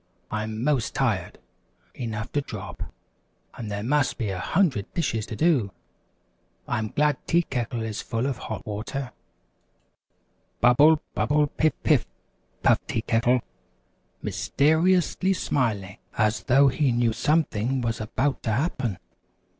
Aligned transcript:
I'm 0.31 0.63
'most 0.63 0.95
tired 0.95 1.37
enough 1.93 2.31
to 2.31 2.41
drop, 2.41 2.81
and 3.53 3.69
there 3.69 3.83
must 3.83 4.17
be 4.17 4.29
a 4.31 4.39
hundred 4.39 4.91
dishes 4.95 5.27
to 5.27 5.35
do! 5.35 5.71
I'm 6.67 6.87
glad 6.87 7.17
Tea 7.27 7.43
Kettle 7.43 7.83
is 7.83 8.01
full 8.01 8.25
of 8.25 8.39
hot 8.39 8.65
water." 8.65 9.11
"Bubble! 10.59 11.03
Bubble! 11.13 11.45
Piff! 11.45 11.73
Piff!" 11.83 12.07
puffed 12.63 12.87
Tea 12.87 13.01
Kettle, 13.03 13.41
mys 14.23 14.49
ter 14.57 14.79
i 14.87 14.93
ous 14.95 15.17
ly 15.21 15.33
smiling 15.33 15.97
as 16.17 16.45
though 16.45 16.67
he 16.69 16.91
knew 16.91 17.13
something 17.13 17.81
was 17.81 18.01
about 18.01 18.41
to 18.41 18.51
happen. 18.51 18.97